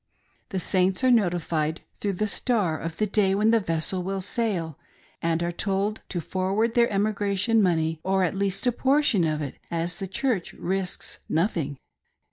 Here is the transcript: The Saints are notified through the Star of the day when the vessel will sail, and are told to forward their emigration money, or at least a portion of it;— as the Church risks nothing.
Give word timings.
The 0.49 0.57
Saints 0.59 1.03
are 1.03 1.11
notified 1.11 1.81
through 1.99 2.13
the 2.13 2.25
Star 2.25 2.75
of 2.79 2.97
the 2.97 3.05
day 3.05 3.35
when 3.35 3.51
the 3.51 3.59
vessel 3.59 4.01
will 4.01 4.19
sail, 4.19 4.79
and 5.21 5.43
are 5.43 5.51
told 5.51 6.01
to 6.09 6.19
forward 6.19 6.73
their 6.73 6.89
emigration 6.91 7.61
money, 7.61 7.99
or 8.01 8.23
at 8.23 8.33
least 8.33 8.65
a 8.65 8.71
portion 8.71 9.23
of 9.25 9.43
it;— 9.43 9.59
as 9.85 9.99
the 9.99 10.07
Church 10.07 10.53
risks 10.53 11.19
nothing. 11.29 11.77